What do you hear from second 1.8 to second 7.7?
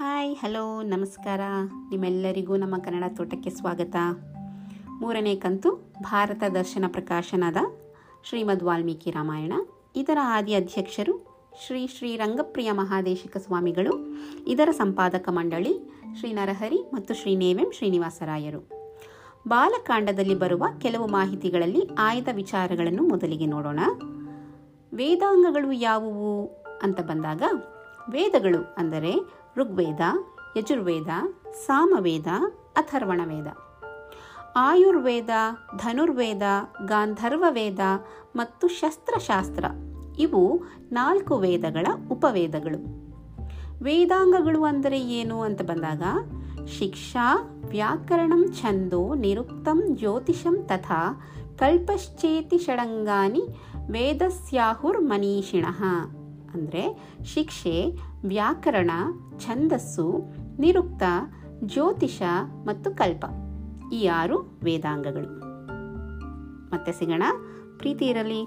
ನಿಮ್ಮೆಲ್ಲರಿಗೂ ನಮ್ಮ ಕನ್ನಡ ತೋಟಕ್ಕೆ ಸ್ವಾಗತ. ಮೂರನೇ ಕಂತು, ಭಾರತ ದರ್ಶನ ಪ್ರಕಾಶನದ